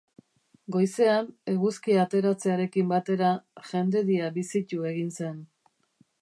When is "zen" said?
5.21-5.39